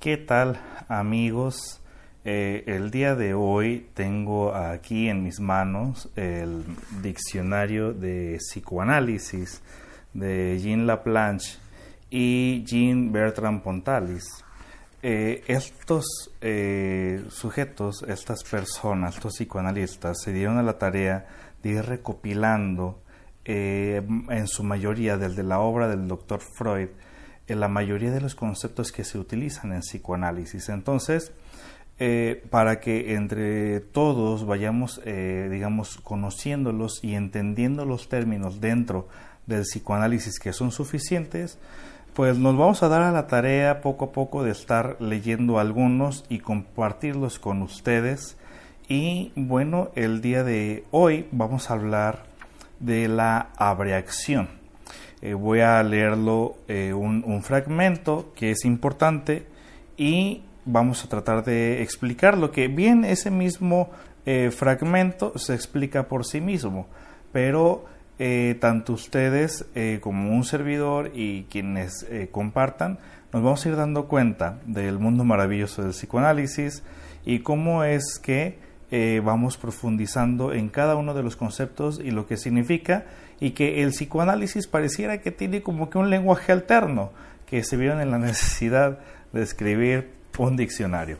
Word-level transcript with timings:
¿Qué 0.00 0.16
tal 0.16 0.60
amigos? 0.86 1.80
Eh, 2.24 2.62
el 2.68 2.92
día 2.92 3.16
de 3.16 3.34
hoy 3.34 3.88
tengo 3.94 4.54
aquí 4.54 5.08
en 5.08 5.24
mis 5.24 5.40
manos 5.40 6.08
el 6.14 6.62
diccionario 7.02 7.92
de 7.92 8.36
psicoanálisis 8.38 9.60
de 10.14 10.56
Jean 10.62 10.86
Laplanche 10.86 11.58
y 12.10 12.62
Jean 12.64 13.10
Bertrand 13.10 13.60
Pontalis. 13.60 14.24
Eh, 15.02 15.42
estos 15.48 16.04
eh, 16.42 17.24
sujetos, 17.28 18.04
estas 18.06 18.44
personas, 18.44 19.16
estos 19.16 19.34
psicoanalistas, 19.34 20.18
se 20.22 20.32
dieron 20.32 20.58
a 20.58 20.62
la 20.62 20.78
tarea 20.78 21.26
de 21.60 21.70
ir 21.70 21.84
recopilando 21.84 23.02
en 23.44 24.46
su 24.46 24.62
mayoría 24.62 25.16
desde 25.16 25.42
la 25.42 25.58
obra 25.58 25.88
del 25.88 26.06
doctor 26.06 26.40
Freud 26.56 26.90
en 27.48 27.60
la 27.60 27.68
mayoría 27.68 28.10
de 28.10 28.20
los 28.20 28.34
conceptos 28.34 28.92
que 28.92 29.04
se 29.04 29.18
utilizan 29.18 29.72
en 29.72 29.80
psicoanálisis. 29.80 30.68
Entonces, 30.68 31.32
eh, 31.98 32.44
para 32.50 32.78
que 32.78 33.14
entre 33.14 33.80
todos 33.80 34.46
vayamos, 34.46 35.00
eh, 35.04 35.48
digamos, 35.50 35.98
conociéndolos 35.98 37.02
y 37.02 37.14
entendiendo 37.14 37.84
los 37.84 38.08
términos 38.08 38.60
dentro 38.60 39.08
del 39.46 39.62
psicoanálisis 39.62 40.38
que 40.38 40.52
son 40.52 40.70
suficientes, 40.70 41.58
pues 42.14 42.38
nos 42.38 42.56
vamos 42.56 42.82
a 42.82 42.88
dar 42.88 43.02
a 43.02 43.12
la 43.12 43.26
tarea 43.26 43.80
poco 43.80 44.06
a 44.06 44.12
poco 44.12 44.44
de 44.44 44.50
estar 44.50 44.96
leyendo 45.00 45.58
algunos 45.58 46.24
y 46.28 46.38
compartirlos 46.38 47.38
con 47.38 47.62
ustedes. 47.62 48.36
Y 48.88 49.32
bueno, 49.34 49.90
el 49.94 50.20
día 50.20 50.44
de 50.44 50.84
hoy 50.90 51.26
vamos 51.32 51.70
a 51.70 51.74
hablar 51.74 52.24
de 52.80 53.08
la 53.08 53.50
abreacción. 53.56 54.57
Eh, 55.20 55.34
voy 55.34 55.60
a 55.60 55.82
leerlo 55.82 56.56
eh, 56.68 56.92
un, 56.92 57.42
fragmento 57.42 58.32
que 58.36 58.52
es 58.52 58.64
importante 58.64 59.46
y 59.96 60.42
vamos 60.64 61.04
a 61.04 61.08
tratar 61.08 61.44
de 61.44 61.82
explicarlo, 61.82 62.52
que 62.52 62.68
bien 62.68 63.04
ese 63.04 63.30
mismo 63.30 63.90
eh, 64.26 64.50
fragmento 64.52 65.36
se 65.36 65.54
explica 65.54 66.04
por 66.04 66.24
sí 66.24 66.40
mismo, 66.40 66.86
pero 67.32 67.84
tanto 68.58 68.94
ustedes 68.94 69.64
como 70.00 70.34
un 70.34 70.42
servidor 70.42 71.12
y 71.14 71.44
quienes 71.44 72.04
compartan, 72.32 72.98
nos 73.32 73.44
vamos 73.44 73.64
a 73.64 73.68
ir 73.68 73.76
dando 73.76 74.08
cuenta 74.08 74.58
del 74.66 74.98
mundo 74.98 75.22
maravilloso 75.22 75.82
del 75.82 75.92
psicoanálisis 75.92 76.82
y 77.24 77.38
cómo 77.38 77.84
es 77.84 78.18
que 78.18 78.58
vamos 79.22 79.58
profundizando 79.58 80.52
en 80.52 80.68
cada 80.68 80.96
uno 80.96 81.12
de 81.14 81.22
los 81.22 81.36
conceptos 81.36 82.00
y 82.02 82.10
lo 82.10 82.26
que 82.26 82.36
significa 82.36 83.04
y 83.38 83.50
que 83.50 83.82
el 83.82 83.90
psicoanálisis 83.90 84.66
pareciera 84.66 85.20
que 85.20 85.30
tiene 85.30 85.62
como 85.62 85.90
que 85.90 85.98
un 85.98 86.10
lenguaje 86.10 86.52
alterno, 86.52 87.10
que 87.46 87.62
se 87.62 87.76
vieron 87.76 88.00
en 88.00 88.10
la 88.10 88.18
necesidad 88.18 88.98
de 89.32 89.42
escribir 89.42 90.18
un 90.38 90.56
diccionario. 90.56 91.18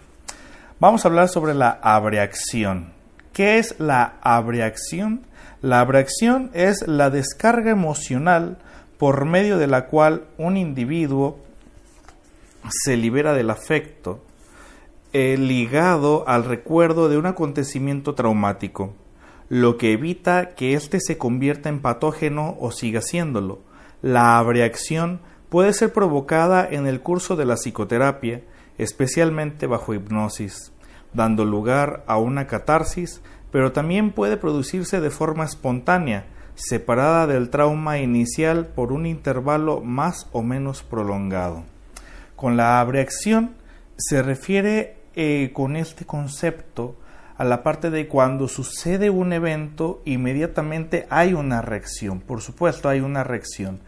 Vamos 0.80 1.04
a 1.04 1.08
hablar 1.08 1.28
sobre 1.28 1.54
la 1.54 1.78
abreacción. 1.82 2.92
¿Qué 3.32 3.58
es 3.58 3.78
la 3.78 4.14
abreacción? 4.22 5.22
La 5.60 5.80
abreacción 5.80 6.50
es 6.54 6.86
la 6.86 7.10
descarga 7.10 7.70
emocional 7.70 8.58
por 8.96 9.24
medio 9.24 9.58
de 9.58 9.66
la 9.66 9.86
cual 9.86 10.24
un 10.38 10.56
individuo 10.56 11.38
se 12.84 12.96
libera 12.96 13.32
del 13.32 13.50
afecto 13.50 14.24
eh, 15.12 15.36
ligado 15.38 16.28
al 16.28 16.44
recuerdo 16.44 17.08
de 17.08 17.18
un 17.18 17.26
acontecimiento 17.26 18.14
traumático 18.14 18.94
lo 19.48 19.78
que 19.78 19.92
evita 19.92 20.50
que 20.50 20.74
éste 20.74 21.00
se 21.00 21.16
convierta 21.16 21.68
en 21.68 21.80
patógeno 21.80 22.56
o 22.60 22.70
siga 22.70 23.00
siéndolo. 23.00 23.60
La 24.02 24.38
abreacción 24.38 25.20
puede 25.48 25.72
ser 25.72 25.92
provocada 25.92 26.66
en 26.70 26.86
el 26.86 27.00
curso 27.00 27.34
de 27.34 27.46
la 27.46 27.56
psicoterapia, 27.56 28.42
especialmente 28.76 29.66
bajo 29.66 29.94
hipnosis, 29.94 30.72
dando 31.14 31.44
lugar 31.44 32.04
a 32.06 32.18
una 32.18 32.46
catarsis, 32.46 33.22
pero 33.50 33.72
también 33.72 34.12
puede 34.12 34.36
producirse 34.36 35.00
de 35.00 35.10
forma 35.10 35.44
espontánea, 35.44 36.26
separada 36.54 37.26
del 37.26 37.50
trauma 37.50 37.98
inicial 37.98 38.66
por 38.66 38.92
un 38.92 39.06
intervalo 39.06 39.80
más 39.80 40.28
o 40.32 40.42
menos 40.42 40.82
prolongado. 40.82 41.64
Con 42.36 42.56
la 42.56 42.80
abreacción 42.80 43.54
se 43.96 44.22
refiere 44.22 44.97
eh, 45.20 45.50
con 45.52 45.74
este 45.74 46.04
concepto 46.04 46.94
a 47.38 47.44
la 47.44 47.64
parte 47.64 47.90
de 47.90 48.06
cuando 48.06 48.46
sucede 48.46 49.10
un 49.10 49.32
evento, 49.32 50.00
inmediatamente 50.04 51.08
hay 51.10 51.34
una 51.34 51.60
reacción. 51.60 52.20
Por 52.20 52.40
supuesto, 52.40 52.88
hay 52.88 53.00
una 53.00 53.24
reacción. 53.24 53.80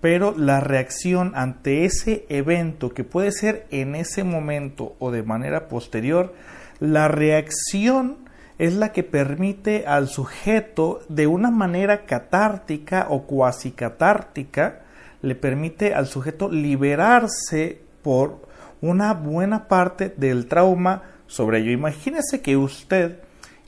Pero 0.00 0.32
la 0.38 0.60
reacción 0.60 1.32
ante 1.34 1.86
ese 1.86 2.24
evento, 2.28 2.94
que 2.94 3.02
puede 3.02 3.32
ser 3.32 3.66
en 3.72 3.96
ese 3.96 4.22
momento 4.22 4.94
o 5.00 5.10
de 5.10 5.24
manera 5.24 5.66
posterior, 5.66 6.34
la 6.78 7.08
reacción 7.08 8.18
es 8.60 8.74
la 8.74 8.92
que 8.92 9.02
permite 9.02 9.88
al 9.88 10.06
sujeto, 10.06 11.00
de 11.08 11.26
una 11.26 11.50
manera 11.50 12.06
catártica 12.06 13.08
o 13.10 13.22
cuasi 13.22 13.72
catártica, 13.72 14.82
le 15.20 15.34
permite 15.34 15.94
al 15.94 16.06
sujeto 16.06 16.48
liberarse 16.48 17.80
por 18.02 18.46
una 18.88 19.14
buena 19.14 19.68
parte 19.68 20.14
del 20.16 20.46
trauma 20.46 21.02
sobre 21.26 21.58
ello. 21.58 21.72
Imagínese 21.72 22.40
que 22.40 22.56
usted, 22.56 23.18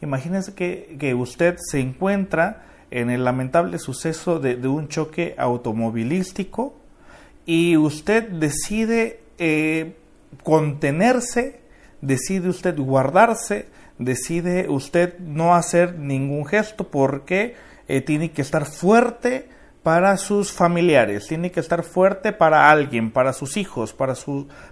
imagínese 0.00 0.54
que, 0.54 1.14
usted 1.14 1.56
se 1.58 1.80
encuentra 1.80 2.64
en 2.90 3.10
el 3.10 3.24
lamentable 3.24 3.78
suceso 3.78 4.38
de, 4.38 4.56
un 4.68 4.88
choque 4.88 5.34
automovilístico 5.36 6.74
y 7.44 7.76
usted 7.76 8.28
decide 8.28 9.20
eh, 9.38 9.96
contenerse, 10.42 11.60
decide 12.00 12.48
usted 12.48 12.78
guardarse, 12.78 13.66
decide 13.98 14.68
usted 14.68 15.18
no 15.18 15.54
hacer 15.54 15.98
ningún 15.98 16.46
gesto 16.46 16.88
porque 16.88 17.56
eh, 17.88 18.00
tiene 18.00 18.30
que 18.30 18.42
estar 18.42 18.64
fuerte 18.66 19.48
para 19.88 20.18
sus 20.18 20.52
familiares, 20.52 21.28
tiene 21.28 21.50
que 21.50 21.60
estar 21.60 21.82
fuerte 21.82 22.34
para 22.34 22.70
alguien, 22.70 23.10
para 23.10 23.32
sus 23.32 23.56
hijos, 23.56 23.94
para, 23.94 24.12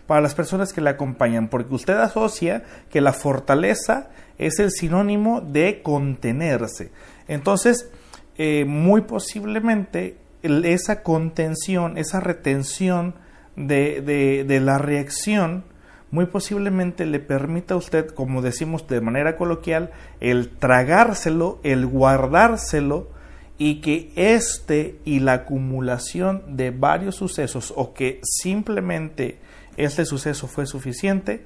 para 0.06 0.20
las 0.20 0.34
personas 0.34 0.74
que 0.74 0.82
le 0.82 0.90
acompañan, 0.90 1.48
porque 1.48 1.74
usted 1.74 1.94
asocia 1.94 2.64
que 2.90 3.00
la 3.00 3.14
fortaleza 3.14 4.10
es 4.36 4.58
el 4.58 4.70
sinónimo 4.70 5.40
de 5.40 5.80
contenerse. 5.82 6.90
Entonces, 7.28 7.88
eh, 8.36 8.66
muy 8.66 9.00
posiblemente 9.00 10.18
esa 10.42 11.02
contención, 11.02 11.96
esa 11.96 12.20
retención 12.20 13.14
de, 13.56 14.44
de 14.46 14.60
la 14.60 14.76
reacción, 14.76 15.64
muy 16.10 16.26
posiblemente 16.26 17.06
le 17.06 17.20
permita 17.20 17.72
a 17.72 17.78
usted, 17.78 18.08
como 18.08 18.42
decimos 18.42 18.86
de 18.86 19.00
manera 19.00 19.38
coloquial, 19.38 19.92
el 20.20 20.50
tragárselo, 20.50 21.58
el 21.62 21.86
guardárselo, 21.86 23.15
y 23.58 23.80
que 23.80 24.12
este 24.16 24.98
y 25.04 25.20
la 25.20 25.32
acumulación 25.32 26.56
de 26.56 26.70
varios 26.70 27.16
sucesos 27.16 27.72
o 27.74 27.94
que 27.94 28.20
simplemente 28.22 29.38
este 29.76 30.04
suceso 30.04 30.46
fue 30.46 30.66
suficiente 30.66 31.44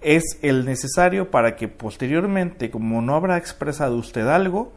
es 0.00 0.38
el 0.42 0.64
necesario 0.64 1.30
para 1.30 1.56
que 1.56 1.68
posteriormente, 1.68 2.70
como 2.70 3.00
no 3.02 3.14
habrá 3.14 3.36
expresado 3.36 3.96
usted 3.96 4.26
algo, 4.26 4.72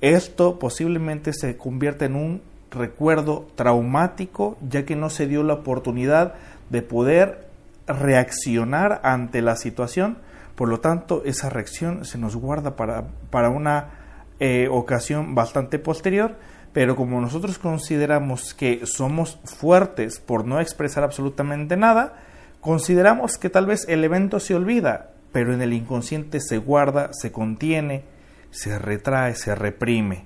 esto 0.00 0.58
posiblemente 0.58 1.32
se 1.32 1.56
convierta 1.56 2.04
en 2.04 2.14
un 2.14 2.42
recuerdo 2.70 3.48
traumático, 3.56 4.56
ya 4.68 4.84
que 4.84 4.94
no 4.94 5.10
se 5.10 5.26
dio 5.26 5.42
la 5.42 5.54
oportunidad 5.54 6.34
de 6.70 6.82
poder 6.82 7.48
reaccionar 7.86 9.00
ante 9.02 9.42
la 9.42 9.56
situación, 9.56 10.18
por 10.54 10.68
lo 10.68 10.80
tanto 10.80 11.22
esa 11.24 11.48
reacción 11.48 12.04
se 12.04 12.18
nos 12.18 12.36
guarda 12.36 12.76
para, 12.76 13.06
para 13.30 13.48
una 13.48 13.97
eh, 14.40 14.68
ocasión 14.70 15.34
bastante 15.34 15.78
posterior, 15.78 16.36
pero 16.72 16.96
como 16.96 17.20
nosotros 17.20 17.58
consideramos 17.58 18.54
que 18.54 18.86
somos 18.86 19.38
fuertes 19.44 20.20
por 20.20 20.44
no 20.44 20.60
expresar 20.60 21.02
absolutamente 21.02 21.76
nada, 21.76 22.14
consideramos 22.60 23.38
que 23.38 23.50
tal 23.50 23.66
vez 23.66 23.84
el 23.88 24.04
evento 24.04 24.38
se 24.40 24.54
olvida, 24.54 25.10
pero 25.32 25.52
en 25.52 25.62
el 25.62 25.72
inconsciente 25.72 26.40
se 26.40 26.58
guarda, 26.58 27.10
se 27.12 27.32
contiene, 27.32 28.04
se 28.50 28.78
retrae, 28.78 29.34
se 29.34 29.54
reprime. 29.54 30.24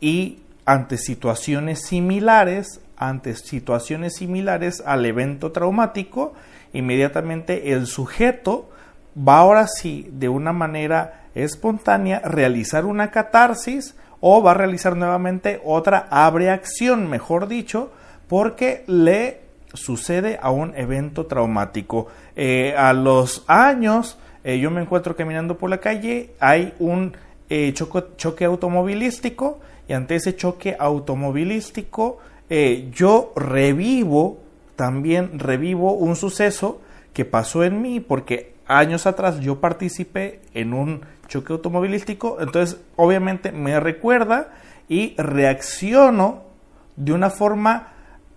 Y 0.00 0.40
ante 0.64 0.98
situaciones 0.98 1.82
similares, 1.82 2.80
ante 2.96 3.34
situaciones 3.34 4.16
similares 4.16 4.82
al 4.84 5.06
evento 5.06 5.52
traumático, 5.52 6.34
inmediatamente 6.72 7.72
el 7.72 7.86
sujeto 7.86 8.70
va 9.16 9.38
ahora 9.38 9.66
sí 9.66 10.08
de 10.12 10.28
una 10.28 10.52
manera 10.52 11.24
espontánea 11.34 12.20
realizar 12.20 12.84
una 12.84 13.10
catarsis 13.10 13.94
o 14.20 14.42
va 14.42 14.52
a 14.52 14.54
realizar 14.54 14.96
nuevamente 14.96 15.60
otra 15.64 16.06
abreacción, 16.10 17.08
mejor 17.10 17.46
dicho, 17.46 17.90
porque 18.28 18.84
le 18.86 19.40
sucede 19.74 20.38
a 20.40 20.50
un 20.50 20.74
evento 20.76 21.26
traumático. 21.26 22.06
Eh, 22.36 22.74
a 22.76 22.92
los 22.92 23.44
años, 23.48 24.18
eh, 24.42 24.58
yo 24.58 24.70
me 24.70 24.80
encuentro 24.80 25.16
caminando 25.16 25.58
por 25.58 25.68
la 25.68 25.78
calle, 25.78 26.30
hay 26.40 26.72
un 26.78 27.14
eh, 27.50 27.74
choque 27.74 28.44
automovilístico 28.44 29.60
y 29.88 29.92
ante 29.92 30.14
ese 30.14 30.34
choque 30.36 30.76
automovilístico 30.78 32.18
yo 32.92 33.32
revivo, 33.34 34.38
también 34.76 35.40
revivo 35.40 35.92
un 35.94 36.14
suceso 36.14 36.80
que 37.12 37.24
pasó 37.24 37.64
en 37.64 37.82
mí 37.82 37.98
porque 37.98 38.53
años 38.66 39.06
atrás 39.06 39.40
yo 39.40 39.60
participé 39.60 40.40
en 40.54 40.72
un 40.72 41.02
choque 41.28 41.52
automovilístico, 41.52 42.38
entonces 42.40 42.80
obviamente 42.96 43.52
me 43.52 43.78
recuerda 43.80 44.52
y 44.88 45.14
reacciono 45.16 46.44
de 46.96 47.12
una 47.12 47.30
forma, 47.30 47.92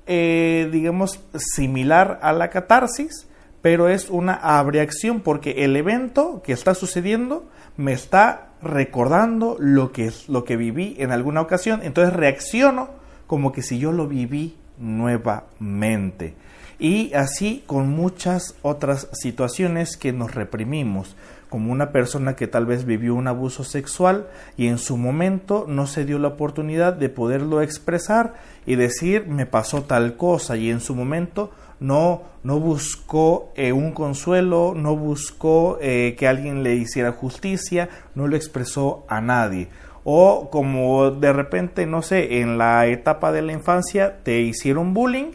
eh, 0.05 0.69
digamos, 0.71 1.19
similar 1.35 2.19
a 2.21 2.33
la 2.33 2.49
catarsis, 2.49 3.27
pero 3.61 3.89
es 3.89 4.09
una 4.09 4.33
abreacción 4.33 5.21
porque 5.21 5.63
el 5.65 5.75
evento 5.75 6.41
que 6.43 6.53
está 6.53 6.73
sucediendo 6.73 7.49
me 7.75 7.93
está 7.93 8.49
recordando 8.61 9.57
lo 9.59 9.91
que, 9.91 10.11
lo 10.27 10.43
que 10.43 10.57
viví 10.57 10.95
en 10.99 11.11
alguna 11.11 11.41
ocasión, 11.41 11.81
entonces 11.83 12.13
reacciono 12.13 12.89
como 13.27 13.51
que 13.51 13.61
si 13.61 13.77
yo 13.77 13.91
lo 13.91 14.07
viví 14.07 14.55
nuevamente. 14.79 16.35
Y 16.79 17.13
así 17.13 17.63
con 17.65 17.89
muchas 17.89 18.55
otras 18.61 19.07
situaciones 19.13 19.97
que 19.97 20.13
nos 20.13 20.35
reprimimos, 20.35 21.15
como 21.49 21.71
una 21.71 21.91
persona 21.91 22.35
que 22.35 22.47
tal 22.47 22.65
vez 22.65 22.85
vivió 22.85 23.15
un 23.15 23.27
abuso 23.27 23.63
sexual 23.63 24.27
y 24.57 24.67
en 24.67 24.77
su 24.77 24.97
momento 24.97 25.65
no 25.67 25.87
se 25.87 26.05
dio 26.05 26.19
la 26.19 26.27
oportunidad 26.29 26.93
de 26.93 27.09
poderlo 27.09 27.61
expresar 27.61 28.35
y 28.65 28.75
decir 28.75 29.27
me 29.27 29.45
pasó 29.45 29.83
tal 29.83 30.17
cosa 30.17 30.57
y 30.57 30.69
en 30.69 30.81
su 30.81 30.93
momento 30.93 31.51
no, 31.79 32.23
no 32.43 32.59
buscó 32.59 33.51
eh, 33.55 33.71
un 33.71 33.91
consuelo, 33.91 34.73
no 34.75 34.95
buscó 34.95 35.77
eh, 35.81 36.15
que 36.17 36.27
alguien 36.27 36.63
le 36.63 36.75
hiciera 36.75 37.11
justicia, 37.11 37.89
no 38.15 38.27
lo 38.27 38.35
expresó 38.35 39.05
a 39.07 39.21
nadie. 39.21 39.69
O 40.09 40.49
como 40.49 41.11
de 41.11 41.33
repente, 41.33 41.85
no 41.85 42.01
sé, 42.01 42.39
en 42.39 42.57
la 42.57 42.87
etapa 42.87 43.33
de 43.33 43.41
la 43.41 43.51
infancia 43.51 44.19
te 44.23 44.39
hicieron 44.39 44.93
bullying 44.93 45.31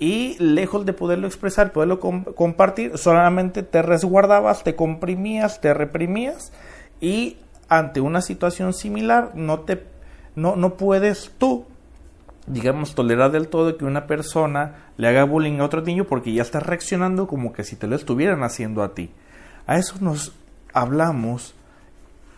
y 0.00 0.36
lejos 0.40 0.84
de 0.84 0.92
poderlo 0.92 1.28
expresar, 1.28 1.70
poderlo 1.70 2.00
compartir, 2.00 2.98
solamente 2.98 3.62
te 3.62 3.80
resguardabas, 3.80 4.64
te 4.64 4.74
comprimías, 4.74 5.60
te 5.60 5.72
reprimías 5.72 6.52
y 7.00 7.36
ante 7.68 8.00
una 8.00 8.20
situación 8.20 8.72
similar 8.72 9.32
no 9.34 9.60
te 9.60 9.84
no, 10.34 10.56
no 10.56 10.74
puedes 10.74 11.32
tú 11.38 11.66
digamos, 12.48 12.94
tolerar 12.94 13.30
del 13.30 13.48
todo 13.48 13.76
que 13.76 13.84
una 13.84 14.06
persona 14.06 14.90
le 14.96 15.08
haga 15.08 15.24
bullying 15.24 15.60
a 15.60 15.64
otro 15.64 15.82
niño 15.82 16.04
porque 16.04 16.32
ya 16.32 16.42
está 16.42 16.60
reaccionando 16.60 17.26
como 17.26 17.52
que 17.52 17.64
si 17.64 17.76
te 17.76 17.86
lo 17.86 17.94
estuvieran 17.94 18.42
haciendo 18.42 18.82
a 18.82 18.94
ti. 18.94 19.10
A 19.66 19.76
eso 19.76 19.96
nos 20.00 20.32
hablamos, 20.72 21.54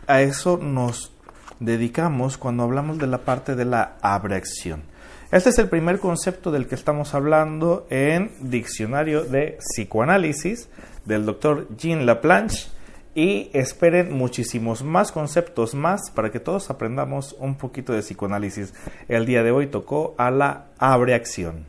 a 0.07 0.21
eso 0.21 0.59
nos 0.59 1.13
dedicamos 1.61 2.39
cuando 2.39 2.65
hablamos 2.65 2.99
de 2.99 3.07
la 3.07 3.19
parte 3.19 3.55
de 3.55 3.65
la 3.65 3.97
abreacción. 4.03 4.83
Este 5.31 5.51
es 5.51 5.59
el 5.59 5.69
primer 5.69 6.01
concepto 6.01 6.51
del 6.51 6.67
que 6.67 6.75
estamos 6.75 7.15
hablando 7.15 7.87
en 7.91 8.33
Diccionario 8.41 9.23
de 9.23 9.59
Psicoanálisis 9.61 10.69
del 11.05 11.25
doctor 11.25 11.69
Jean 11.77 12.05
Laplanche 12.05 12.69
y 13.15 13.51
esperen 13.53 14.13
muchísimos 14.13 14.83
más 14.83 15.13
conceptos 15.13 15.75
más 15.75 16.11
para 16.11 16.31
que 16.31 16.41
todos 16.41 16.71
aprendamos 16.71 17.37
un 17.39 17.57
poquito 17.57 17.93
de 17.93 18.01
psicoanálisis. 18.01 18.73
El 19.09 19.27
día 19.27 19.43
de 19.43 19.51
hoy 19.51 19.67
tocó 19.67 20.15
a 20.19 20.31
la 20.31 20.67
abreacción. 20.79 21.67